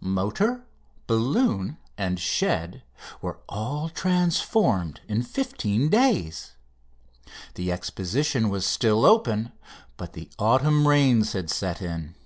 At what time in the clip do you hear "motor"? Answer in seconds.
0.00-0.66